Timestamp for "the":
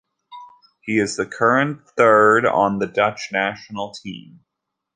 1.15-1.27, 2.79-2.87